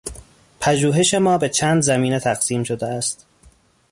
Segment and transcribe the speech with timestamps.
[0.59, 3.25] پژوهش ما به چند زمینه تقسیم شده است.